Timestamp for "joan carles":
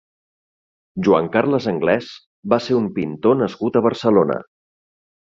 1.07-1.67